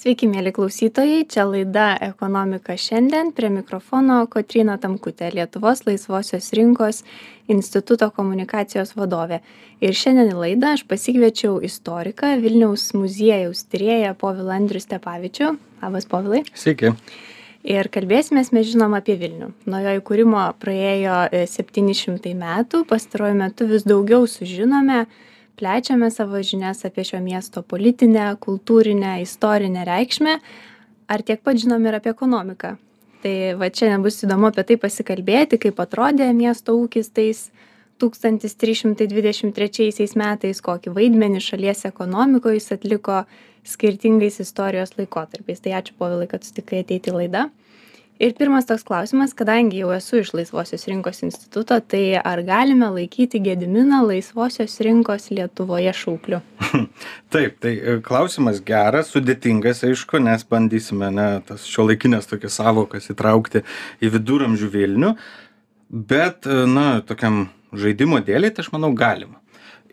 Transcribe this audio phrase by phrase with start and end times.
[0.00, 7.02] Sveiki, mėly klausytojai, čia laida Ekonomika šiandien, prie mikrofono Kotrina Tamkutė, Lietuvos laisvosios rinkos
[7.52, 9.42] instituto komunikacijos vadovė.
[9.84, 15.52] Ir šiandien į laidą aš pasikviečiau istoriką Vilniaus muziejaus tyrėją Povilą Andrių Stepavičių.
[15.84, 16.46] Labas, Povilai.
[16.56, 16.94] Sveiki.
[17.68, 19.52] Ir kalbėsime, mes žinom apie Vilnių.
[19.68, 21.26] Nuo jo įkūrimo praėjo
[21.58, 25.04] 700 metų, pastaruoju metu vis daugiau sužinome,
[25.60, 30.38] plečiame savo žinias apie šio miesto politinę, kultūrinę, istorinę reikšmę,
[31.12, 32.76] ar tiek pat žinom ir apie ekonomiką.
[33.20, 37.50] Tai va čia nebus įdomu apie tai pasikalbėti, kaip atrodė miesto ūkis tais
[38.00, 43.16] 1323 metais, kokį vaidmenį šalies ekonomikoje jis atliko
[43.68, 45.60] skirtingais istorijos laikotarpiais.
[45.60, 47.50] Tai ačiū povilai, kad sutikai ateiti laidą
[48.20, 53.40] ir pirmas toks klausimas kadangi jau esu iš laisvosios rinkos instituto tai ar galime laikyti
[53.44, 56.40] gediminą laisvosios rinkos lietuvoje šaukliu?
[57.34, 63.64] Taip tai e, klausimas geras sudėtingas aišku nes bandysime ne tas šiuolaikines tokias sąvokas įtraukti
[64.04, 65.14] į viduramžių vilnių.
[65.90, 69.39] Bet e, na tokiam žaidimo dėlei tai aš manau galima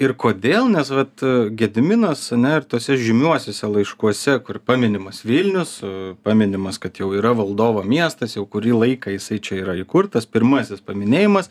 [0.01, 1.23] ir kodėl nes vat
[1.57, 5.77] gediminas ane ir tuose žymiuosiuose laiškuose kur paminimas vilnius
[6.25, 11.49] paminimas kad jau yra valdovo miestas jau kurį laiką jisai čia yra įkurtas pirmasis paminėjimas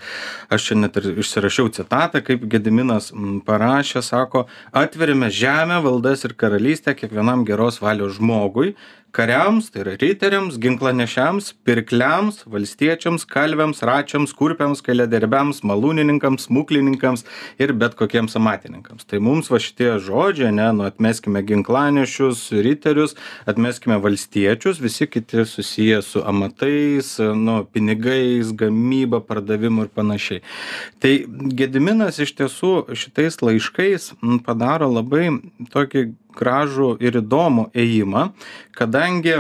[0.53, 3.11] aš čia net ir išsirašiau citatą kaip gediminas
[3.49, 4.47] parašė sako
[4.85, 8.77] atveriame žemę valdas ir karalystę kiekvienam geros valios žmogui
[9.17, 17.25] kariams tai yra riteriams ginklanešiams pirkliams valstiečiams kalviams račiams kurpiams kailiadirbiams malūnininkams smuklininkams
[17.63, 19.07] ir bet kokiems amatininkams.
[19.09, 23.17] Tai mums va šitie žodžiai ane nu atmeskime ginklanešius riterius
[23.49, 30.45] atmeskime valstiečius visi kiti susiję su amatais nu pinigais gamyba pardavimu ir panašiai.
[31.01, 31.15] Tai
[31.63, 34.13] gediminas iš tiesų šitais laiškais
[34.45, 35.31] padaro labai
[35.73, 36.07] tokį
[36.39, 38.31] gražų ir įdomų ėjimą,
[38.77, 39.39] kadangi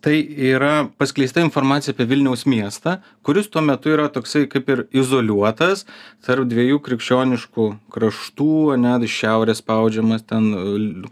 [0.00, 5.84] tai yra paskleista informacija apie Vilniaus miestą, kuris tuo metu yra toksai kaip ir izoliuotas
[6.24, 10.48] tarp dviejų krikščioniškų kraštų, net iš šiaurės spaudžiamas, ten,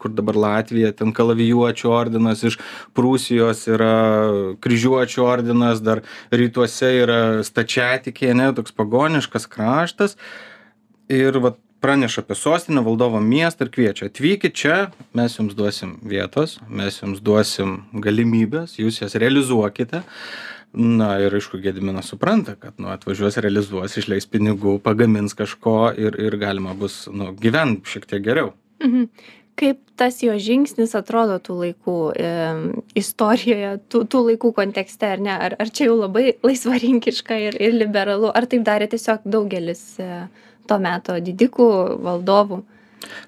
[0.00, 2.58] kur dabar Latvija, ten kalavijuočių ordinas, iš
[2.96, 3.94] Prūsijos yra
[4.64, 6.02] kryžiuočių ordinas, dar
[6.32, 10.16] rytuose yra stačiatikė, ne, toks pagoniškas kraštas.
[11.12, 14.76] Ir vat praneša apie sostinę valdovo miestą ir kviečia atvykit čia
[15.14, 20.02] mes jums duosim vietos mes jums duosim galimybes jūs jas realizuokite
[20.72, 26.38] na ir aišku gediminas supranta kad nu atvažiuos realizuos išleis pinigų pagamins kažko ir ir
[26.40, 28.52] galima bus nu gyvent šiek tiek geriau
[28.84, 29.10] mhm.
[29.58, 32.28] kaip tas jo žingsnis atrodo tų laikų e,
[32.98, 35.34] istorijoje, tų, tų laikų kontekste, ar ne?
[35.48, 40.28] Ar, ar čia jau labai laisvarinkiška ir, ir liberalu, ar taip darė tiesiog daugelis e,
[40.68, 41.68] to meto didikų
[42.04, 42.62] valdovų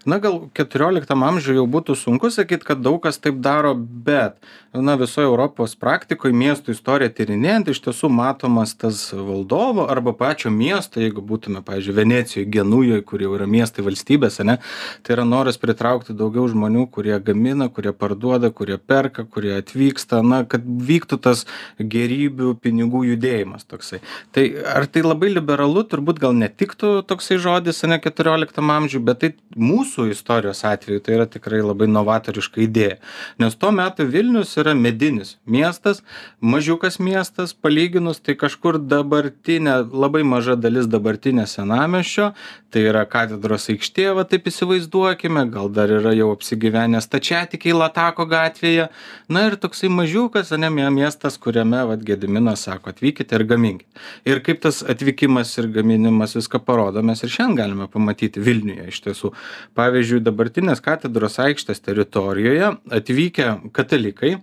[0.05, 4.39] na gal keturioliktam amžiuj jau būtų sunku sakyt kad daug kas taip daro bet
[4.73, 11.03] na visoj europos praktikoj miestų istoriją tyrinėjant iš tiesų matomas tas valdovo arba pačio miesto
[11.03, 14.59] jeigu būtume pavyzdžiui venecijoj genujoj kur jau yra miestai valstybės ane
[15.03, 20.45] tai yra noras pritraukti daugiau žmonių kurie gamina kurie parduoda kurie perka kurie atvyksta na
[20.45, 21.45] kad vyktų tas
[21.79, 24.01] gėrybių pinigų judėjimas toksai.
[24.35, 29.33] Tai ar tai labai liberalu turbūt gal netiktų toksai žodis ane keturioliktam amžiuj bet tai
[29.61, 32.99] mūsų istorijos atveju tai yra tikrai labai novatoriška idėja.
[33.43, 36.03] Nes to meto vilnius yra medinis miestas
[36.41, 42.33] mažiukas miestas palyginus tai kažkur dabartinė labai maža dalis dabartinio senamiesčio
[42.71, 48.89] tai yra katedros aikštė va taip įsivaizduokime gal dar yra jau apsigyvenę stačiatikiai latako gatvėje.
[49.29, 53.89] Na ir toksai mažiukas ane miestas kuriame vat gediminas sako atvykite ir gaminkit.
[54.29, 59.03] Ir kaip tas atvykimas ir gaminimas viską parodo mes ir šiandien galime pamatyti vilniuje iš
[59.07, 59.33] tiesų
[59.79, 64.37] pavyzdžiui dabartinės katedros aikštės teritorijoje atvykę katalikai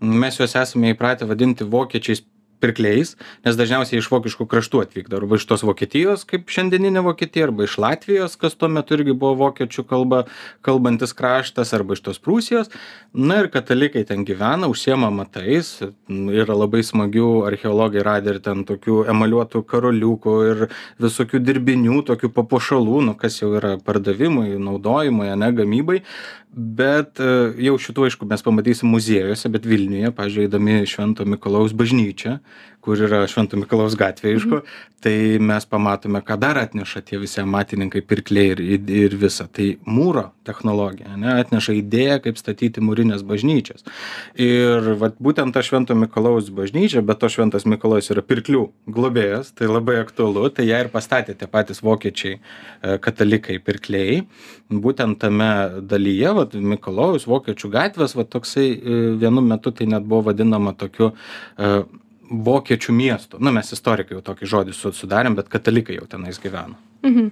[0.00, 2.24] mes juos esame įpratę vadinti vokiečiais
[2.60, 5.24] pirkliais nes dažniausiai iš vokiškų kraštų atvykdavo.
[5.24, 9.36] Arba iš tos vokietijos kaip šiandieninė vokietija arba iš latvijos kas tuo metu irgi buvo
[9.46, 10.24] vokiečių kalba
[10.66, 12.70] kalbantis kraštas arba iš tos prūsijos.
[13.14, 15.72] Na ir katalikai ten gyvena užsiema amatais
[16.08, 20.66] yra labai smagių archeologai radę ir ten tokių emaliuotų karoliukų ir
[21.02, 26.00] visokių dirbinių tokių papuošalų nu kas jau yra pardavimui naudojimui ane gamybai.
[26.50, 27.20] Bet
[27.62, 32.40] jau šitų aišku mes pamatysim muziejuose bet vilniuje pavyzdžiui eidami į švento mikalojaus bažnyčią
[32.84, 34.62] kur yra švento mikalojaus gatvė aišku
[35.00, 39.46] tai mes pamatome ką dar atneša tie visi amatininkai pirkliai ir ir visa.
[39.48, 43.86] Tai mūro technologija ane atneša idėją kaip statyti mūrines bažnyčias.
[44.40, 48.66] Ir vat būtent ta švento mikalojaus bažnyčia be to šventas mikalojus yra pirklių
[48.98, 54.20] globėjas tai labai aktualu tai ją ir pastatė tie patys vokiečiai e, katalikai pirkliai.
[54.70, 60.28] Būtent tame dalyje vat mikalojaus vokiečių gatvės va toksai e, vienu metu tai net buvo
[60.28, 61.14] vadinama tokiu
[61.56, 61.72] e,
[62.30, 66.78] vokiečių miestu na mes istorikai jau tokį žodį su sudarėm bet katalikai jau tenais gyveno
[67.02, 67.30] Mhm.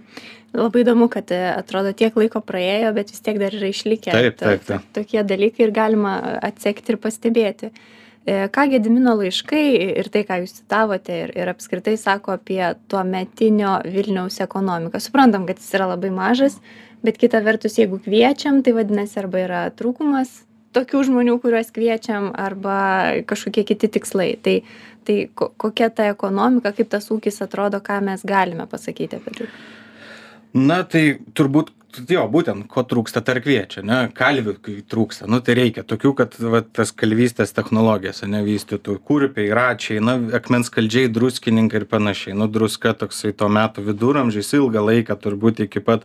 [0.56, 4.38] Labai įdomu, kad e, atrodo tiek laiko praėjo, bet vis tiek dar yra išlikę Taip,
[4.40, 4.80] taip, taip.
[4.94, 7.68] to- tokie dalykai ir galima atsekti ir pastebėti.
[8.26, 13.04] E, Ką Gedimino laiškai ir tai, ką jūs citavote ir, ir apskritai sako apie tuo
[13.04, 14.96] metinio Vilniaus ekonomiką.
[15.04, 16.56] Suprantam, kad jis yra labai mažas,
[17.04, 20.46] bet kita vertus, jeigu kviečiam, tai vadinasi arba yra trūkumas
[20.76, 22.78] tokių žmonių, kuriuos kviečiam, arba
[23.28, 24.30] kažkokie kiti tikslai.
[24.42, 24.56] Tai,
[25.08, 29.48] tai ko- kokia ta ekonomika, kaip tas ūkis atrodo, ką mes galime pasakyti apie tai.
[30.54, 31.70] Na tai turbūt
[32.08, 35.28] jo būtent ko trūksta ir kviečia ane kalvių kai trūksta.
[35.30, 38.98] Nu tai reikia tokių kad va tas kalvystės technologijas ane vystytų.
[39.08, 42.36] Kurpiai račiai na akmenskaldžiai druskininkai ir panašiai.
[42.38, 46.04] Nu druska toksai to meto viduramžiais ilgą laiką turbūt iki pat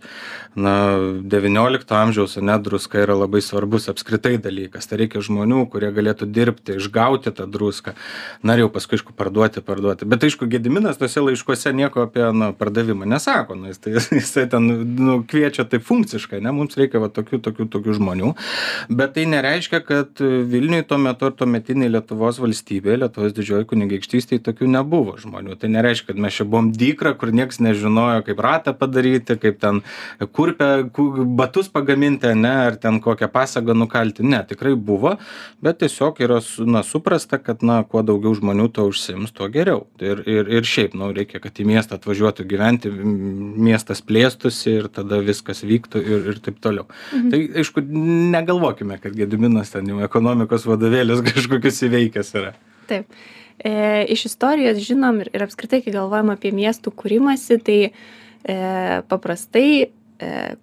[0.56, 0.76] na
[1.22, 4.88] devyniolikto amžiaus ane druska yra labai svarbus apskritai dalykas.
[4.88, 7.96] Tai reikia žmonių kurie galėtų dirbti išgauti tą druską.
[8.44, 10.08] Na ir jau paskui aišku parduoti parduoti.
[10.10, 14.68] Bet aišku gediminas tuose laiškuose nieko apie na pardavimą nesako nu jis tai jisai ten
[15.00, 18.34] nu kviečia taip funkciškai ane mums reikia va tokių tokių tokių žmonių.
[18.94, 24.70] Bet tai nereiškia kad vilniuj tuo metu ar tuometinėj lietuvos valstybėj lietuvos didžiojoj kunigaikštystėj tokių
[24.78, 25.58] nebuvo žmonių.
[25.60, 29.82] Tai nereiškia kad mes čia buvom dykra kur nieks nežinojo kaip ratą padaryti kaip ten
[30.36, 31.10] kurpę ku
[31.40, 34.26] batus pagaminti ane ar ten kokią pasagą nukalti.
[34.26, 35.18] Ne tikrai buvo
[35.64, 39.86] bet tiesiog yra na suprasta kad na kuo daugiau žmonių tuo užsiims tuo geriau.
[40.04, 45.22] Ir ir ir šiaip nu reikia kad į miestą atvažiuotų gyventi miestas plėstųsi ir tada
[45.24, 46.86] viskas vyktų ir ir taip toliau
[47.32, 47.86] tai aišku
[48.36, 52.54] negalvokime kad gediminas ten jau ekonomikos vadovėlius kažkokius įveikęs yra
[52.88, 53.06] Taip.
[53.64, 57.92] E, iš istorijos žinom ir, ir apskritai, kai galvojam apie miestų kūrimąsi, tai e,
[59.10, 59.88] paprastai e,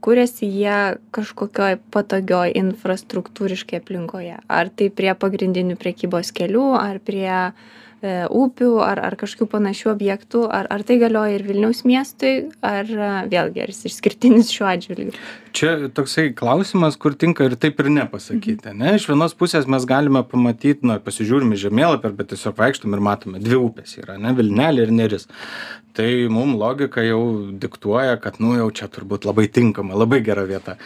[0.04, 0.78] kuriasi jie
[1.14, 4.40] kažkokioj patogioj infrastruktūriškai aplinkoje.
[4.50, 7.52] Ar tai prie pagrindinių prekybos kelių, ar prie e,
[8.02, 13.10] upių, ar, ar kažkokių panašių objektų, ar, ar tai galioja ir Vilniaus miestui, ar e,
[13.32, 15.12] vėlgi, ar jis išskirtinis šiuo atžvilgiu.
[15.52, 19.86] Čia toksai klausimas kur tinka ir taip ir ne pasakyti ane iš vienos pusės mes
[19.88, 24.34] galime pamatyt na pasižiūrim į žemėlapį arba tiesiog vaikštom ir matome dvi upės yra ane
[24.38, 25.28] vilnelė ir neris.
[25.96, 27.22] Tai mum logika jau
[27.62, 30.76] diktuoja kad nu jau čia turbūt labai tinkama labai gera vieta.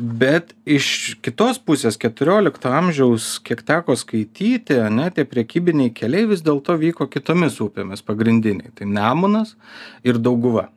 [0.00, 6.76] Bet iš kitos pusės keturiolikto amžiaus kiek teko skaityti ane tie prekybiniai keliai vis dėlto
[6.80, 8.72] vyko kitomis upėmis pagrindiniai.
[8.76, 9.56] Tai nemunas
[10.06, 10.68] ir dauguva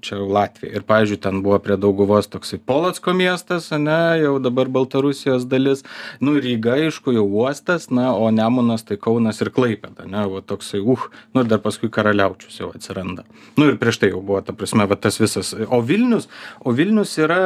[0.00, 0.72] čia jau latvija.
[0.76, 5.84] Ir pavyzdžiui ten buvo prie dauguvos toksai polocko miestas ane jau dabar baltarusijos dalis.
[6.20, 10.82] Nu ryga aišku jau uostas na o nemunas tai kaunas ir klaipėda ane va toksai
[10.82, 13.24] uch nu ir dar paskui karaliaučius jau atsiranda.
[13.56, 15.54] Nu ir prieš tai jau buvo ta prasme va tas visas.
[15.68, 16.28] O vilnius
[16.60, 17.40] o vilnius yra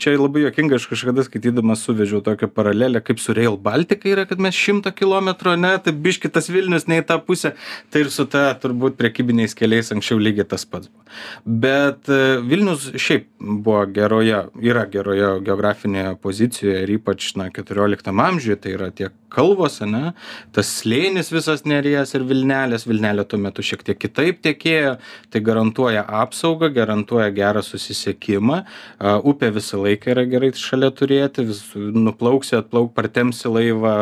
[0.00, 4.40] čia labai juokinga aš kažkada skaitydamas suvedžiau tokią paralelę kaip su rail baltica yra kad
[4.40, 7.54] mes šimtą kilometrų ane tai biškį tas vilnius ne į tą pusę.
[7.90, 11.04] Tai ir su ta turbūt prekybiniais keliais anksčiau lygiai tas pats buvo.
[11.44, 18.58] Bet e, vilnius šiaip buvo geroje yra geroje geografinėje pozicijoje ir ypač na keturioliktam amžiuje
[18.60, 20.12] tai yra tiek kalvos ane
[20.54, 22.86] tas slėnis visas neries ir vilnelės.
[22.90, 24.96] Vilnelė tuo metu šiek tiek kitaip tekėjo
[25.30, 28.60] tai garantuoja apsaugą garantuoja gerą susisiekimą.
[28.98, 33.94] A, upė visą laiką yra gerai šalia turėti vis nuplauksi atplauk partempsi laivą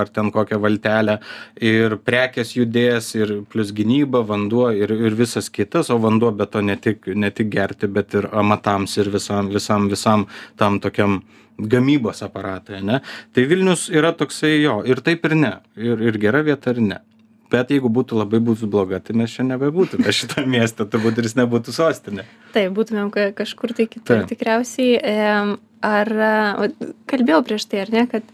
[0.00, 1.18] ar ten kokią valtelę
[1.60, 6.62] ir prekės judės ir plius gynyba vanduo ir ir visas kitas o vanduo be to
[6.64, 10.26] ne tik ne tik gerti bet ir amatams ir visam visam visam
[10.60, 11.20] tam tokiam
[11.58, 13.00] gamybos aparatui ane?
[13.32, 15.54] Tai vilnius yra toksai jo ir taip ir ne.
[15.78, 17.00] Ir ir gera vieta ir ne.
[17.52, 21.36] Bet jeigu būtų labai būtų bloga tai mes čia nebebūtume šitam mieste turbūt ir jis
[21.42, 22.24] nebūtų sostinė.
[22.54, 24.96] Taip, būtumėm ka- kažkur tai kitur tikriausiai.
[25.02, 26.06] Em, Ar
[27.10, 28.28] kalbėjau prieš tai, ar ne, kad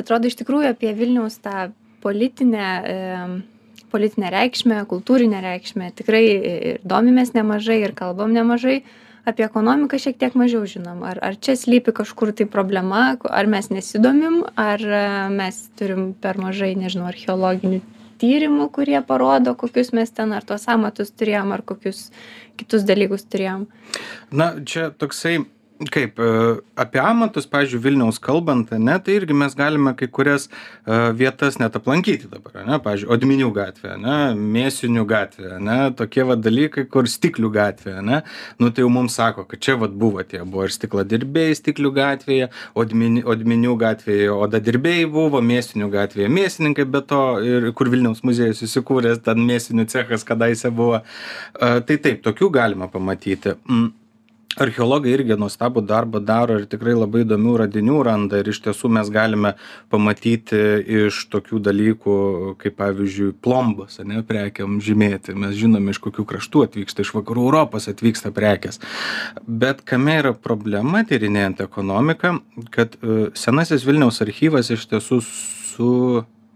[0.00, 1.68] atrodo iš tikrųjų apie Vilniaus tą
[2.02, 3.36] politinę, em,
[3.92, 8.82] politinę reikšmę, kultūrinę reikšmę tikrai ir domimės nemažai ir kalbam nemažai.
[9.28, 11.02] Apie ekonomiką šiek tiek mažiau žinom.
[11.04, 16.40] Ar, ar čia slypi kažkur tai problema, ar mes nesidomim, ar a, mes turim per
[16.40, 17.82] mažai, nežinau, archeologinių
[18.20, 22.08] tyrimų, kurie parodo, kokius mes ten ar tuos amatus turėjom, ar kokius
[22.60, 23.68] kitus dalykus turėjom.
[24.30, 25.44] na čia toksai
[25.88, 26.28] kaip e,
[26.76, 31.76] apie amatus pavyzdžiui vilniaus kalbant ane tai irgi mes galime kai kurias e, vietas net
[31.78, 34.16] aplankyti dabar ane pavyzdžiui odminių gatvė ane
[34.56, 38.20] mėsinių gatvė ane tokie va dalykai kur stiklių gatvė ane.
[38.60, 42.50] Nu tai jau mums sako kad čia vat buvo tie buvo ir stikladirbiai stiklių gatvėje
[42.74, 49.24] odmini odminių gatvėje odadirbiai buvo mėsinių gatvėje mėsininkai be to ir kur vilniaus muziejus įsikūręs
[49.24, 51.00] ten mėsinių cechas kadaise buvo.
[51.00, 53.56] A, tai taip tokių galima pamatyti.
[53.64, 53.99] Mm
[54.58, 58.40] archeologai irgi nuostabų darbą daro ir tikrai labai įdomių radinių randa.
[58.40, 59.54] Ir iš tiesų mes galime
[59.92, 60.58] pamatyti
[61.06, 62.16] iš tokių dalykų
[62.60, 65.36] kaip pavyzdžiui plombas ane prekėm žymėti.
[65.38, 68.82] Mes žinome iš kokių kraštų atvyksta iš vakarų europos atvyksta prekės.
[69.46, 72.36] Bet kame yra problema tyrinėjant ekonomiką
[72.70, 75.90] kad e, senasis vilniaus archyvas iš tiesų su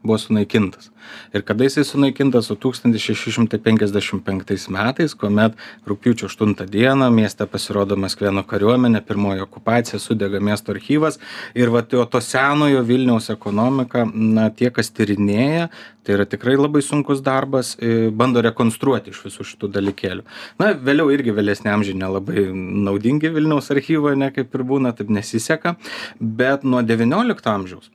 [0.04, 0.90] buvo sunaikintas.
[1.34, 2.50] Ir kada jisai sunaikintas?
[2.52, 5.56] O tūkstantis šeši šimtai penkiasdešim penktais metais kuomet
[5.88, 11.18] rugpjūčio aštuntą dieną mieste pasirodo maskvėnų kariuomenė pirmoji okupacija sudega miesto archyvas.
[11.56, 15.70] Ir vat jau to senojo vilniaus ekonomika na tie kas tyrinėja
[16.04, 20.24] tai yra tikrai labai sunkus darbas e, bando rekonstruoti iš visų šitų dalykėlių.
[20.60, 25.78] Na vėliau irgi vėlesni amžiai nelabai naudingi vilniaus archyvui ane kaip ir būna taip nesiseka.
[26.20, 27.88] Bet nuo devyniolikto amžiaus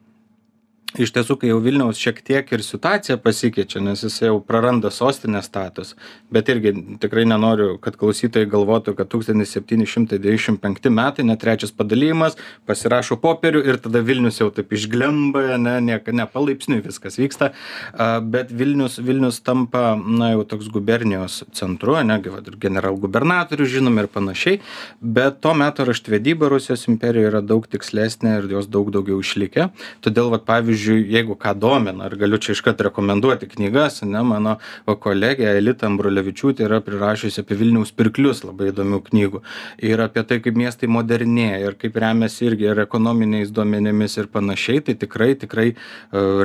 [0.97, 5.45] iš tiesų kai jau vilniaus šiek tiek ir situacija pasikeičia nes jisai jau praranda sostinės
[5.51, 5.95] statusą
[6.33, 11.35] bet irgi tikrai nenoriu kad klausytojai galvotų kad tūkstantis septyni šimtai devyniasdešim penkti metai ne
[11.37, 17.19] trečias padalijimas pasirašo popierių ir tada vilnius jau taip išglemba ane nieka ne palaipsniui viskas
[17.19, 17.51] vyksta.
[17.93, 23.69] A bet vilnius vilnius tampa na jau toks gubernijos centru ane gi vat ir generalgubernatorius
[23.69, 24.59] žinome ir panašiai
[25.01, 29.69] bet to meto raštvedyba rusijos imperijoj yra daug tikslesnė ir jos daug daugiau išlikę.
[30.05, 34.57] Todėl vat pavyzdžiui pavyzdžiui jeigu ką domina ir galiu čia iškart rekomenduoti knygas ane mano
[34.87, 39.41] va kolegė aelita ambrulevičiūtė yra prirašiusi apie vilniaus pirklius labai įdomių knygų.
[39.83, 44.83] Ir apie tai kaip miestai modernėja ir kaip remiasi irgi ir ekonominiais duomenimis ir panašiai
[44.85, 45.75] tai tikrai tikrai e,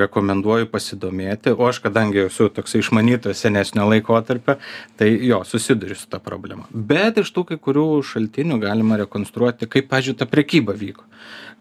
[0.04, 1.54] rekomenduoju pasidomėti.
[1.54, 4.58] O aš kadangi esu toksai išmanytojas senesnio laikotarpio
[4.98, 6.66] tai jo susiduriu su ta problema.
[6.72, 11.06] Bet iš tų kai kurių šaltinių galima rekonstruoti kaip pavyzdžiui ta prekyba vyko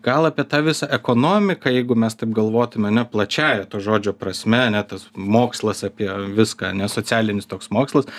[0.03, 4.81] gal apie tą visą ekonomiką jeigu mes taip galvotume ane plačiąja to žodžio prasme ane
[4.89, 8.09] tas mokslas apie viską ane socialinis toks mokslas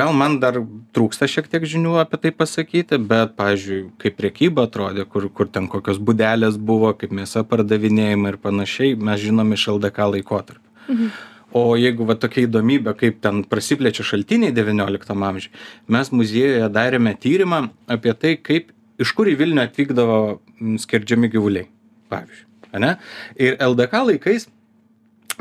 [0.00, 0.60] gal man dar
[0.96, 5.66] trūksta šiek tiek žinių apie tai pasakyti bet pavyzdžiui kaip prekyba atrodė kur kur ten
[5.72, 11.10] kokios būdelės buvo kaip mėsa pardavinėjama ir panašiai mes žinom iš ldk laikotarpio Mhm.
[11.56, 15.50] o jeigu va tokia įdomybė kaip ten prasiplečia šaltiniai devynioliktam amžiuj
[15.88, 17.60] mes muziejuje darėme tyrimą
[17.96, 18.70] apie tai kaip
[19.02, 20.18] iš kur į vilnių atvykdavo
[20.82, 21.70] skerdžiami gyvuliai
[22.12, 22.44] pavyzdžiui
[22.76, 22.96] ane?
[23.40, 24.48] Ir ldk laikais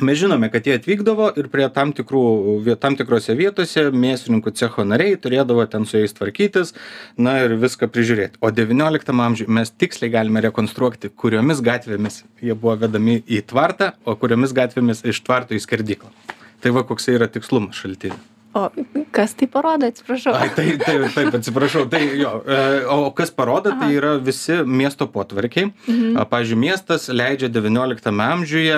[0.01, 5.15] mes žinome kad jie atvykdavo ir prie tam tikrų tam tikrose vietose mėsininkų cecho nariai
[5.21, 6.73] turėdavo ten su jais tvarkytis
[7.17, 12.75] na ir viską prižiūrėt o devynioliktam amžiuj mes tiksliai galime rekonstruoti kuriomis gatvėmis jie buvo
[12.83, 16.11] vedami į tvartą o kuriomis gatvėmis iš tvarto į skerdyklą.
[16.59, 18.69] Tai va koksai yra tikslumas šaltinių O
[19.11, 20.31] kas tai parodo, atsiprašau?
[20.33, 21.89] Ai, tai, tai, taip, atsiprašau.
[21.91, 25.73] Tai jo, e, o kas parodo, tai yra visi miesto potvarkiai.
[25.89, 26.21] Mhm.
[26.31, 28.77] Pavyzdžiui, miestas leidžia XIX amžiuje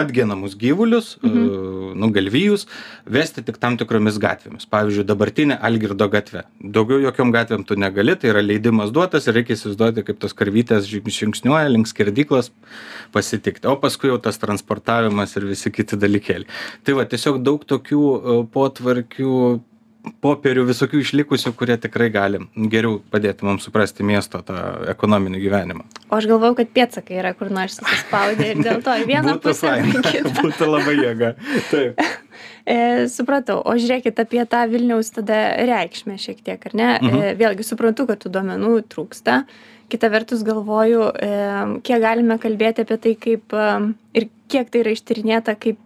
[0.00, 1.92] atgenamus gyvulius, mhm.
[2.00, 2.64] nu, galvijus,
[3.04, 4.64] vesti tik tam tikromis gatvėmis.
[4.72, 6.46] Pavyzdžiui, dabartinė Algirdo gatve.
[6.60, 10.88] Daugiau jokiom gatvėm tu negali, tai yra leidimas duotas ir reikia įsivaizduoti, kaip tos karvytės
[10.88, 12.48] ži- žingsniuoja link skerdyklos
[13.12, 13.68] pasitikti.
[13.68, 16.48] O paskui jau tas transportavimas ir visi kiti dalykėliai.
[16.86, 19.34] Tai va, tiesiog daug tokių e, potvarkių
[20.24, 22.40] popierių visokių išlikusių, kurie tikrai gali
[22.72, 24.56] geriau padėti mums suprasti miesto tą
[24.92, 25.84] ekonominį gyvenimą.
[26.08, 29.74] O aš galvau, kad pėtsakai yra kur nors susispaudė ir dėl to į vieną pusę.
[29.74, 30.34] ar į kitą.
[30.44, 31.34] būtų labai jėga.
[31.72, 32.00] Taip.
[32.70, 35.36] E, supratau, o žiūrėkit apie tą Vilniaus tada
[35.66, 36.88] reikšmę šiek tiek, ar ne?
[37.00, 37.16] Mhm.
[37.16, 39.40] E, vėlgi suprantu, kad tų duomenų trūksta.
[39.90, 41.30] Kita vertus galvoju, e,
[41.88, 43.66] kiek galime kalbėti apie tai, kaip e,
[44.20, 45.80] ir kiek tai yra ištyrinėta, kaip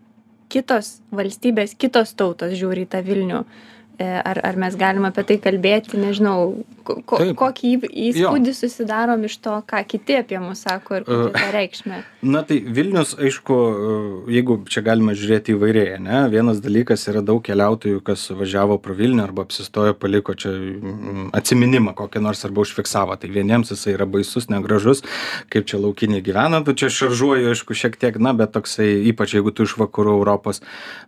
[0.54, 3.44] kitos valstybės, kitos tautos žiūri į tą Vilnių.
[3.98, 9.56] E, Ar, ar mes galime apie tai kalbėti, nežinau, ko, kokį įspūdį susidarom iš to,
[9.68, 12.00] ką kiti apie mus sako ir kokią tą reikšmę.
[12.34, 13.56] Na tai Vilnius, aišku,
[14.32, 16.22] jeigu čia galima žiūrėti įvairiai, ne?
[16.32, 20.52] Vienas dalykas yra daug keliautojų, kas važiavo pro Vilnių arba apsistojo, paliko čia
[21.36, 23.16] atsiminimą kokį nors arba užfiksavo.
[23.20, 25.04] Tai vieniems jisai yra baisus, negražus,
[25.52, 29.54] kaip čia laukiniai gyvena, tu čia šaržuoju, aišku, šiek tiek, na, bet toksai, ypač jeigu
[29.54, 30.62] tu iš vakarų Europos.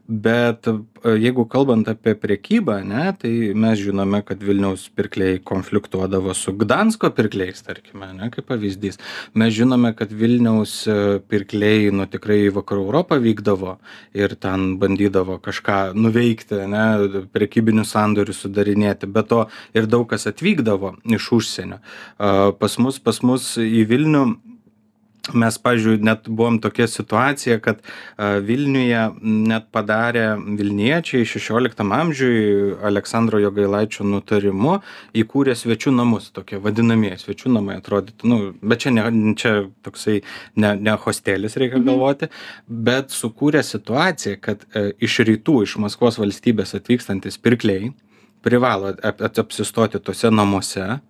[0.07, 0.79] Bet e,
[1.17, 7.63] jeigu kalbant apie priekybą, ne, tai mes žinome, kad Vilniaus pirkliai konfliktuodavo su Gdansko pirkliais,
[7.63, 8.99] tarkime, ne, kaip pavyzdys.
[9.35, 13.77] Mes žinome, kad Vilniaus e, pirkliai, nu tikrai į vakarų Europą vykdavo
[14.15, 16.85] ir ten bandydavo kažką nuveikti, ne,
[17.35, 21.81] prekybinius sandorius sudarinėti, bet to ir daug kas atvykdavo iš užsienio.
[22.17, 24.25] Pas mus, pas mus į Vilnių
[25.35, 27.81] mes pavyzdžiui net buvom tokia situacija kad
[28.19, 30.27] vilniuje net padarė
[30.59, 34.79] vilniečiai šešioliktam amžiuj aleksandro jogailaičio nutarimu
[35.17, 39.55] įkūrė svečių namus tokie vadinamieji svečių namai atrodytų nu bet čia ne čia
[39.87, 40.21] toksai
[40.57, 41.89] ne ne hostelis reikia Mhm.
[41.89, 42.29] galvoti
[42.69, 47.93] bet sukūrė situaciją kad e, iš rytų iš maskvos valstybės atvykstantys pirkliai
[48.43, 51.01] privalo ap apsistoti tuose namuose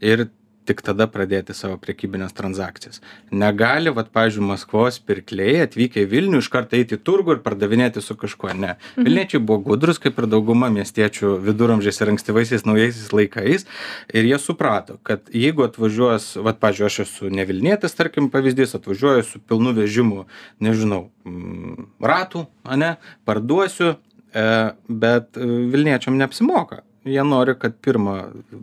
[0.00, 0.28] ir
[0.66, 3.00] tik tada pradėti savo prekybines transakcijas.
[3.30, 8.18] Negali vat pavyzdžiui maskvos pirkliai atvykę į vilnių iškart eiti į turgų ir pardavinėti su
[8.18, 8.76] kažkuo ne.
[8.98, 13.66] Vilniečiai buvo gudrūs kaip ir dauguma miestiečių viduramžiais ir ankstyvaisiais naujaisiais laikais.
[14.12, 19.24] Ir jie suprato kad jeigu atvažiuos vat pavyzdžiui aš esu ne vilnietis tarkim pavyzdys atvažiuoju
[19.26, 20.26] su pilnu vežimu
[20.64, 22.96] nežinau mm, ratų ane
[23.28, 24.46] parduosiu e,
[24.88, 28.16] bet e, vilniečiam neapsimoka jie nori kad pirma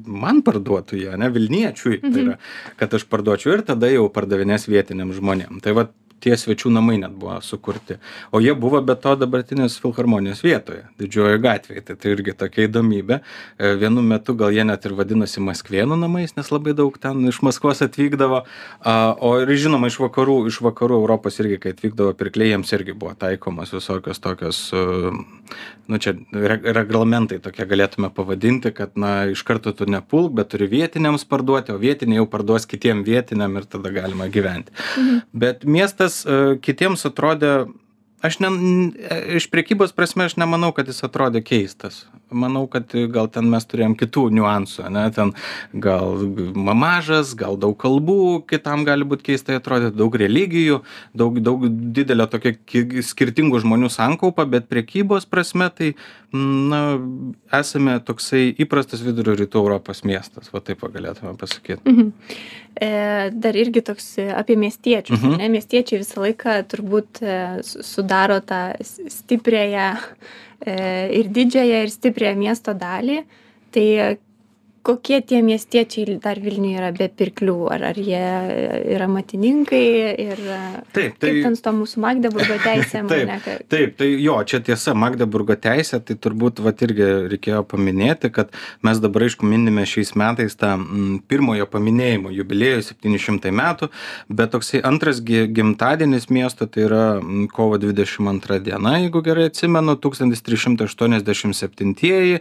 [0.06, 2.38] man parduotų jie ane vilniečiui tai yra
[2.80, 5.62] kad aš parduočiau ir tada jau pardavinės vietiniam žmonėm.
[5.64, 8.00] Tai vat tie svečių namai net buvo sukurti.
[8.32, 13.20] O jie buvo be to dabartinės filharmonijos vietoje didžiojoj gatvėj tai tai irgi tokia įdomybė.
[13.58, 17.42] E, vienu metu gal jie net ir vadinosi maskvėnų namais nes labai daug ten iš
[17.46, 18.44] maskvos atvykdavo.
[18.80, 22.96] A o ir žinoma iš vakarų iš vakarų europos irgi kai atvykdavo pirkliai jiems irgi
[22.98, 24.84] buvo taikomos visokios tokios e,
[25.88, 30.70] nu čia re reglamentai tokie galėtume pavadinti kad na iš karto tu nepulk bet turi
[30.72, 34.72] vietiniams parduoti o vietiniai jau parduos kitiem vietiniam ir tada galima gyventi.
[35.34, 37.54] Bet miestas e, kitiems atrodė
[38.24, 42.04] aš ne e, iš prekybos prasme aš nemanau kad jis atrodė keistas
[42.34, 45.34] manau kad gal ten mes turėjom kitų niuansų ane ten
[45.74, 46.18] gal
[46.56, 50.82] ma mažas gal daug kalbų kitam gali būt keistai atrodyt daug religijų
[51.14, 55.94] daug daug didelė tokia ki skirtingų žmonių sankaupa bet prekybos prasme tai
[56.34, 56.98] na
[57.54, 62.12] esame toksai įprastas vidurio rytų europos miestas va taip va galėtume pasakyt Mhm.
[62.82, 65.36] E, dar irgi toks apie miestiečius, Mhm.
[65.38, 65.50] ne?
[65.54, 68.74] Miestiečiai visą laiką turbūt e, su- sudaro tą
[69.08, 69.92] stipriąją
[70.68, 73.24] ir didžiąją ir stipriąją miesto dalį.
[73.74, 74.08] Tai e,
[74.84, 77.56] kokie tie miestiečiai dar Vilniuje yra be pirklių?
[77.72, 78.24] Ar, ar jie
[78.96, 79.84] yra matininkai
[80.26, 80.38] ir
[80.96, 83.08] taip kaip ten su to mūsų Magdeburgo teisėm?
[83.12, 87.62] Taip, ne, ka- Taip, tai jo, čia tiesa, Magdeburgo teisė, tai turbūt vat irgi reikėjo
[87.72, 88.48] paminėti, kad
[88.86, 93.86] mes dabar, aišku, minime šiais metais tą mm, pirmojo paminėjimo jubiliejų 700 metų,
[94.30, 99.92] bet toksai antras gi- gimtadienis miesto, tai yra mm, kovo 22 diena, jeigu gerai atsimenu,
[100.04, 102.36] 1387-ieji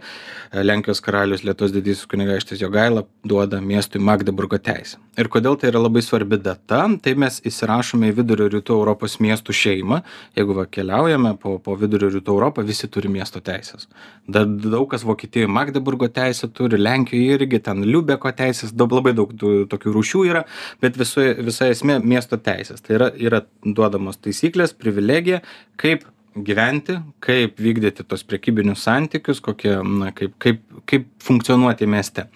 [0.53, 4.97] Lenkijos karalius Lietuvos didysis kunigaikštis Jogaila duoda miestui Magdeburgo teisę.
[5.17, 9.53] Ir kodėl tai yra labai svarbi data, tai mes įsirašome į vidurio rytų Europos miestų
[9.53, 10.01] šeimą,
[10.35, 13.87] jeigu va keliaujame po, po vidurio rytų Europą, visi turi miesto teisės.
[14.27, 19.33] Dar daug kas Vokietijoje Magdeburgo teisę turi, Lenkijoje irgi ten Liubeko teisės, daug, labai daug
[19.37, 20.45] tų, tokių rūšių yra,
[20.81, 22.81] bet visoje, visa esmė miesto teisės.
[22.81, 25.43] Tai yra, yra duodamos taisyklės, privilegija,
[25.77, 32.27] kaip gyventi, kaip vykdyti tos prekybinius santykius, kokie, na, kaip, kaip, kaip funkcionuoti mieste.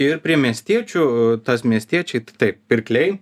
[0.00, 1.04] Ir prie miestiečių,
[1.44, 3.18] tas miestiečiai, tai taip, pirkliai,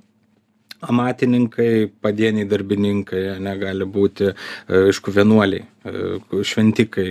[0.82, 7.06] amatininkai, padieniai darbininkai, negali būti, e, aišku, vienuoliai, šventikai,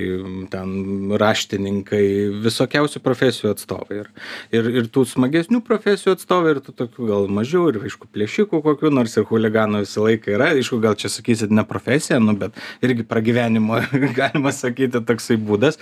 [0.52, 2.04] ten raštininkai,
[2.44, 4.02] visokiausių profesijų atstovai.
[4.04, 4.10] Ir,
[4.56, 8.92] ir, ir tų smagesnių profesijų atstovai, ir tų tokių gal mažiau, ir aišku, plėšikų kokių,
[8.96, 10.52] nors ir huliganų visą laiką yra.
[10.56, 12.56] Aišku, gal čia sakysit ne profesija, nu, bet
[12.86, 13.82] irgi pragyvenimo,
[14.20, 15.80] galima sakyti, toksai būdas.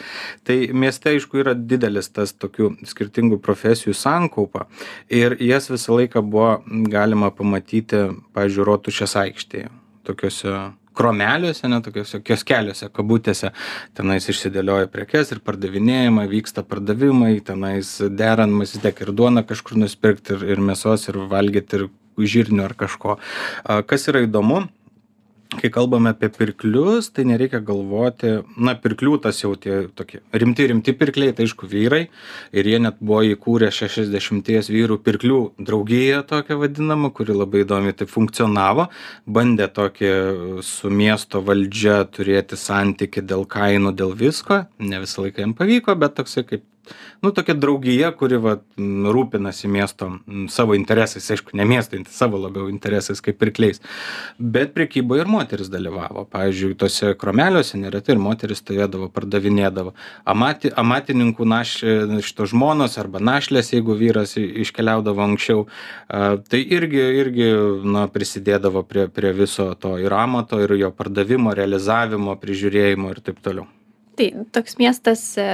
[0.47, 4.65] Tai mieste, aišku, yra didelis tas tokių skirtingų profesijų sankaupa.
[5.13, 6.57] Ir jas visą laiką buvo
[6.89, 9.69] galima pamatyti, pavyzdžiui, rotušės aikštėje.
[10.09, 10.53] Tokiuose
[10.99, 13.53] kromeliuose, ne tokiuose kioskeliuose, kabutėse,
[13.97, 20.45] tenais išsidėlioja prekes ir pardavinėjama, vyksta pardavimai, tenais deranamas, tiek ir duona kažkur nusipirkti, ir,
[20.55, 23.17] ir mėsos, ir valgyti, ir žirnių ar kažko.
[23.87, 24.65] Kas yra įdomu,
[25.57, 30.93] kai kalbame apie pirklius, tai nereikia galvoti, na, pirklių tas jau tie tokie rimti, rimti
[30.93, 32.03] pirkliai, tai aišku, vyrai.
[32.53, 38.05] Ir jie net buvo įkūrę 60 vyrų pirklių draugiją tokią vadinamą, kuri labai įdomiai tai
[38.09, 38.89] funkcionavo.
[39.25, 40.13] Bandė tokį
[40.65, 44.67] su miesto valdžia turėti santyki dėl kainų, dėl visko.
[44.77, 46.67] Ne visą laiką jam pavyko, bet toksai kaip
[47.21, 50.09] nu tokia draugija kuri vat rūpinasi miesto
[50.49, 51.29] savo interesais.
[51.31, 53.81] Aišku ne miesto savo labiau interesais kaip pirkliais.
[54.39, 56.25] Bet prekyboj ir moterys dalyvavo.
[56.31, 59.93] Pavyzdžiui tuose kromeliuose neretai ir moterys stovėdavo pardavinėdavo.
[60.29, 61.75] Amati amatininkų naš
[62.25, 65.65] šito žmonos arba našlės jeigu vyras iškeliaudavo anksčiau
[66.49, 67.49] tai irgi irgi
[67.83, 73.43] na prisidėdavo prie prie viso to ir amato ir jo pardavimo realizavimo prižiūrėjimo ir taip
[73.45, 73.67] toliau.
[74.19, 75.47] Tai toks miestas e,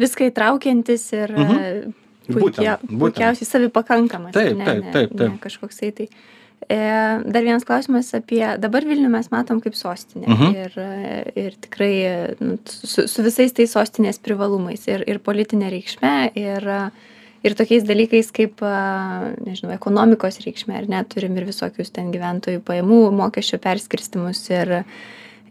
[0.00, 1.58] viską įtraukiantis ir Mhm.
[1.58, 1.92] e,
[2.24, 2.98] Būtent, puikia, būtent.
[3.00, 4.32] puikiausiai savipakankamas.
[4.32, 5.30] Taip, ne, taip, taip, taip.
[5.32, 6.08] Ne, kažkoksai tai.
[6.70, 6.76] E,
[7.28, 10.54] dar vienas klausimas apie, dabar Vilnių mes matom kaip sostinę Mhm.
[10.56, 16.30] ir, e, ir tikrai nu, su, su visais tais sostinės privalumais ir, ir politinė reikšme
[16.34, 16.90] ir, e,
[17.44, 18.56] ir tokiais dalykais kaip,
[19.44, 24.84] nežinau, ekonomikos reikšme, ar net turim ir visokius ten gyventojų pajamų, mokesčio perskirstimus ir,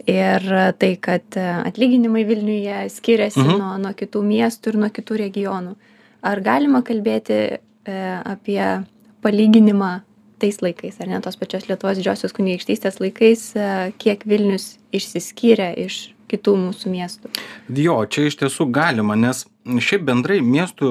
[0.07, 0.45] ir
[0.79, 3.57] tai, kad atlyginimai Vilniuje skiriasi Mhm.
[3.59, 5.75] nuo, nuo kitų miestų ir nuo kitų regionų.
[6.23, 8.85] Ar galima kalbėti e, apie
[9.23, 10.01] palyginimą
[10.39, 16.13] tais laikais, ar ne tos pačios Lietuvos didžiosios kunigaikštystės laikais, e, kiek Vilnius išsiskyrė iš
[16.31, 17.31] kitų mūsų miestų?
[17.75, 20.89] Jo, čia iš tiesų galima, nes šiaip bendrai miestų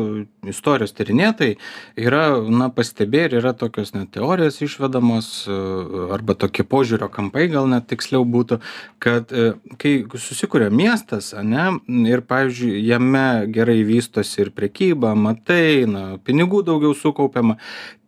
[0.48, 1.56] istorijos tyrinėtojai
[2.00, 5.58] yra, na, pastebėję ir yra tokios net teorijos išvedamos, e,
[6.16, 8.60] arba tokie požiūrio kampai gal net tiksliau būtų,
[9.02, 11.68] kad e, kai susikuria miestas, ne,
[12.08, 17.58] ir, pavyzdžiui, jame gerai vystosi ir prekyba, matai, na, pinigų daugiau sukaupiama,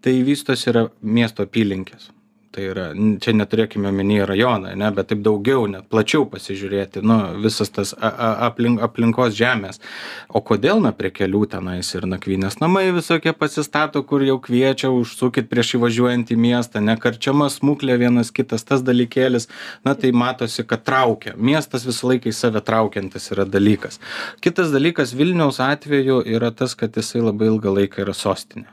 [0.05, 2.13] tai vystosi yra miesto apylinkės
[2.55, 7.73] tai yra čia neturėkime omeny rajoną ane bet taip daugiau net plačiau pasižiūrėti nu visas
[7.75, 9.81] tas a a aplink aplinkos žemės.
[10.29, 15.51] O kodėl na prie kelių tenais ir nakvynės namai visokie pasistato kur jau kviečia užsukit
[15.51, 19.49] prieš įvažiuojant į miestą ne karčiama smuklė vienas kitas tas dalykėlis
[19.85, 21.35] na tai matosi kad traukia.
[21.37, 24.01] Miestas visą laiką į save traukiantis yra dalykas.
[24.45, 28.71] Kitas dalykas vilniaus atveju yra tas kad jisai labai ilgą laiką yra sostinė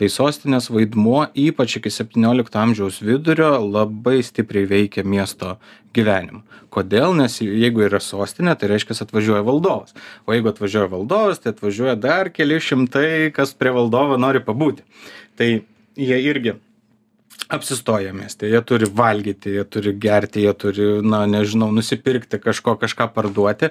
[0.00, 5.56] tai sostinės vaidmuo ypač iki septyniolikto amžiaus vidurio labai stipriai veikia miesto
[5.96, 6.42] gyvenimą.
[6.72, 7.12] Kodėl?
[7.18, 9.92] Nes jeigu yra sostinė tai reiškias atvažiuoja valdovas.
[10.24, 14.86] O jeigu atvažiuoja valdovas tai atvažiuoja dar keli šimtai kas prie valdovo nori pabūti.
[15.36, 15.50] Tai
[16.00, 16.56] jie irgi
[17.52, 18.48] apsistoja mieste.
[18.48, 23.68] Jie turi valgyti jie turi gerti jie turi na nežinau nusipirkti kažko kažką parduoti.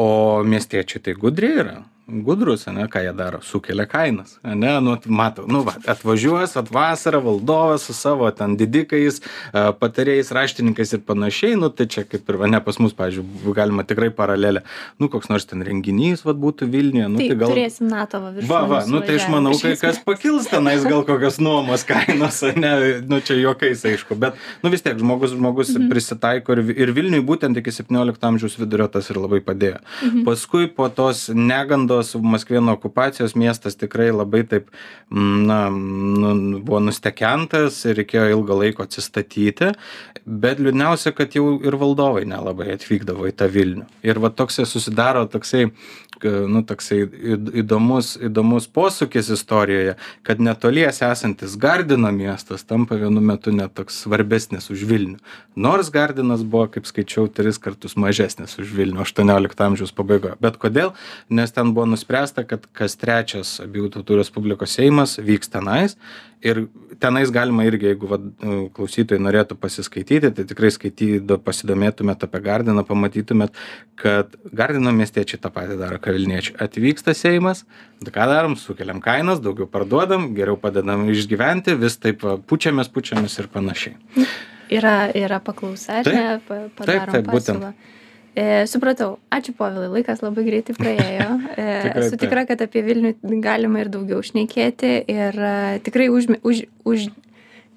[0.00, 5.46] O miestiečiai tai gudriai yra gudrūs ane ką jie daro sukelia kainas ane nu mato
[5.46, 9.20] nu va atvažiuos vat vasarą valdovas su savo ten didikais
[9.52, 13.54] a, patarėjais raštininkais ir panašiai nu tai čia kaip ir va ne pas mus pavyzdžiui
[13.54, 14.64] galima tikrai paralelę
[14.98, 18.48] nu koks nors ten renginys vat būtų vilniuje nu tai, gal turėsim NATO va virš.
[18.48, 22.72] Va, va, nu tai aš manau, kai kas pakils tenais gal kokios nuomos kainos, ne,
[23.08, 25.88] nu čia juokais aišku, bet, nu vis tiek žmogus, žmogus mhm.
[25.92, 29.80] prisitaiko ir, ir Vilniui būtent iki 17 amžiaus vidurio tas ir labai padėjo.
[30.06, 30.24] Mhm.
[30.28, 34.70] Paskui po tos negandos Maskvieno okupacijos miestas tikrai labai taip,
[35.10, 39.72] mm, na, nu, buvo nustekentas ir reikėjo ilgą laiko atsistatyti,
[40.26, 43.86] bet liūdniausia, kad jau ir valdovai nelabai atvykdavo į tą Vilnių.
[44.06, 45.68] Ir va toksai susidaro toksai
[46.24, 53.52] nu, toksai įd- įdomus, įdomus posūkis istorijoje, kad netolies esantis Gardino miestas tampa vienu metu
[53.54, 55.18] net toks svarbesnis už Vilnių.
[55.56, 60.36] Nors Gardinas buvo, kaip skaičiau, tris kartus mažesnis už Vilnių 18 amžiaus pabaigoje.
[60.40, 60.94] Bet kodėl?
[61.30, 65.96] Nes ten buvo nuspręsta, kad kas trečias abiejų tautų Respublikos Seimas vyks tenais.
[66.46, 66.58] Ir
[67.02, 68.18] tenais galima irgi, jeigu va,
[68.76, 73.56] klausytojai norėtų pasiskaityti, tai tikrai skaitydo, pasidomėtumėt apie Gardiną, pamatytumėt,
[73.98, 76.54] kad Gardino miestiečiai tą patį daro, ką Vilniečiai.
[76.62, 77.64] Atvyksta Seimas,
[78.04, 83.38] tai ką darom, sukeliam kainas, daugiau parduodam, geriau padedam išgyventi, vis taip va, pučiamės, pučiamės
[83.42, 83.96] ir panašiai.
[84.78, 86.14] Yra, yra paklausa, ar Taip.
[86.14, 86.40] ne?
[86.46, 87.70] Pa- Padarom taip, būtent.
[88.38, 89.16] E, supratau.
[89.34, 89.88] Ačiū, Povilai.
[89.96, 91.30] Laikas labai greitai praėjo.
[91.58, 94.92] E, esu tikra, kad apie Vilnių galima ir daugiau šnekėti.
[95.10, 97.08] Ir e, tikrai už, už, už,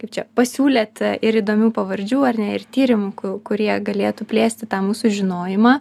[0.04, 4.84] kaip čia, pasiūlėt ir įdomių pavardžių, ar ne, ir tyrimų, ku- kurie galėtų plėsti tą
[4.86, 5.80] mūsų žinojimą.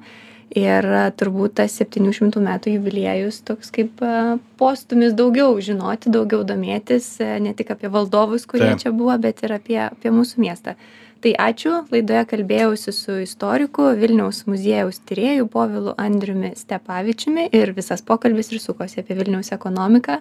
[0.51, 4.15] Ir e, turbūt tas 700 metų jubiliejus toks kaip e,
[4.59, 8.83] postumis daugiau žinoti, daugiau domėtis, e, ne tik apie valdovus, kurie Taip.
[8.83, 10.75] čia buvo, bet ir apie, apie mūsų miestą.
[11.21, 18.49] Tai ačiū, laidoje kalbėjausi su istoriku Vilniaus muziejaus tyrėju Povilu Andriumi Stepavičiumi ir visas pokalbis
[18.55, 20.17] ir sukosi apie Vilniaus ekonomiką.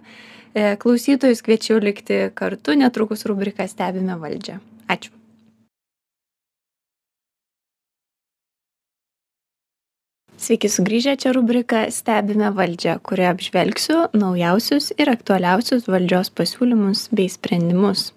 [0.52, 4.60] E, Klausytojus kviečiu likti kartu, netrukus rubrika Stebime valdžią.
[4.92, 5.16] Ačiū.
[10.36, 18.10] Sveiki sugrįžę čia rubrika Stebime valdžią, kurioje apžvelgsiu naujausius ir aktualiausius valdžios pasiūlymus bei sprendimus.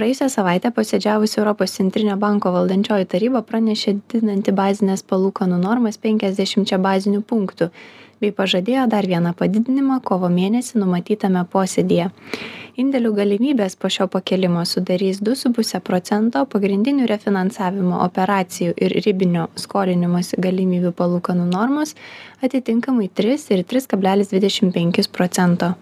[0.00, 7.20] Praėjusią savaitę posėdžiavusi europos centrinio banko valdančioji taryba pranešė didinanti bazines palūkanų normas penkiasdešimčia bazinių
[7.32, 7.68] punktų
[8.20, 12.10] bei pažadėjo dar vieną padidinimą kovo mėnesį numatytame posėdyje.
[12.80, 19.48] Indėlių galimybės po šio pakėlimo sudarys du su puse procento pagrindinių refinansavimo operacijų ir ribinio
[19.58, 21.96] skolinimosi galimybių palūkanų normos
[22.46, 25.74] atitinkamai tris ir tris kablelis dvidešim penkis procento.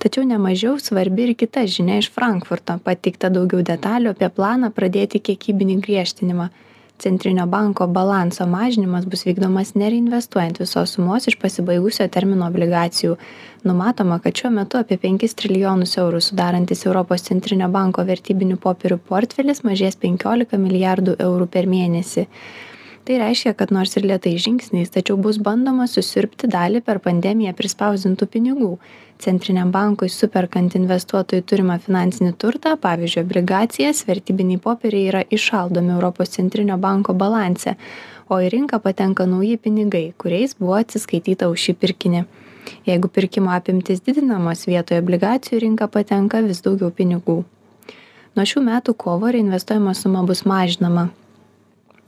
[0.00, 5.80] Tačiau nemažiau svarbi ir kita žinia iš frankfurto pateikta daugiau detalių apie planą pradėti kiekybinį
[5.84, 6.48] griežtinimą
[7.00, 13.16] centrinio banko balanso mažinimas bus vykdomas nereinvestuojant visos sumos iš pasibaigusio termino obligacijų.
[13.64, 19.64] Numatoma kad šiuo metu apie penkis trilijonus eurų sudarantis europos centrinio banko vertybinių popierių portfelis
[19.64, 22.26] mažės penkiolika milijardų eurų per mėnesį
[23.04, 28.28] tai reiškia kad nors ir lėtais žingsniais tačiau bus bandoma susiurbti dalį per pandemiją prispausdintų
[28.34, 28.70] pinigų.
[29.20, 36.78] Centriniam bankui superkant investuotojų turimą finansinį turtą pavyzdžiui obligacijas vertybiniai popieriai yra įšaldomi europos centrinio
[36.80, 37.76] banko balanse
[38.30, 42.24] o į rinką patenka nauji pinigai kuriais buvo atsiskaityta už šį pirkinį.
[42.86, 47.40] Jeigu pirkimo apimtys didinamos vietoj obligacijų į rinką patenka vis daugiau pinigų.
[48.36, 51.08] Nuo šių metų kovo reinvestuojama suma bus mažinama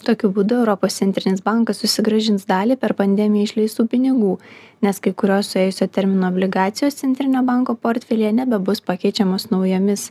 [0.06, 4.36] tokiu būdu europos centrinis bankas susigrąžins dalį per pandemiją išleistų pinigų
[4.82, 10.10] nes kai kurios suėjusio termino obligacijos centrinio banko portfelyje nebebus pakeičiamos naujomis.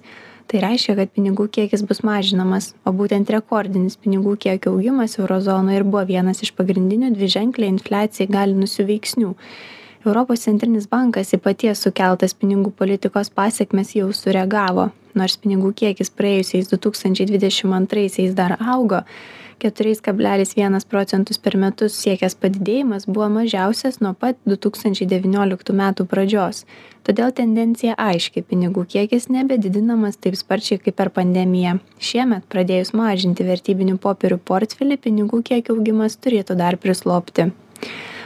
[0.52, 5.82] Tai reiškia kad pinigų kiekis bus mažinamas o būtent rekordinis pinigų kiekio augimas euro zonoje
[5.82, 9.36] ir buvo vienas iš pagrindinių dviženklę infliaciją įgalinusių veiksnių.
[10.06, 16.72] Europos centrinis bankas į paties sukeltas pinigų politikos pasekmes jau sureagavo nors pinigų kiekis praėjusiais
[16.72, 19.04] du tūkstančiai dvidešim antraisiais dar augo
[19.62, 25.76] keturiais kablelis vienas procentus per metus siekęs padidėjimas buvo mažiausias nuo pat du tūkstančiai devynioliktų
[25.78, 26.64] metų pradžios.
[27.06, 31.78] Todėl tendencija aiški pinigų kiekis nebedidinamas taip sparčiai kaip per pandemiją.
[32.10, 37.52] Šiemet pradėjus mažinti vertybinių popierių portfelį pinigų kiekio augimas turėtų dar prislopti.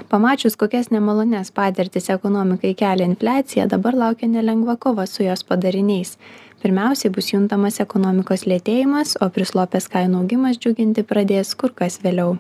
[0.10, 6.18] Pamačius kokias nemalonias patirtis ekonomikai kelia infliacija dabar laukia nelengva kova su jos padariniais
[6.66, 12.40] pirmiausiai bus juntamas ekonomikos lėtėjimas o prislopęs kainų augimas džiuginti pradės kur kas vėliau.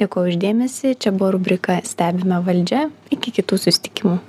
[0.00, 4.22] Dėkoju už dėmesį čia buvo rubrika stebime valdžią iki kitų susitikimų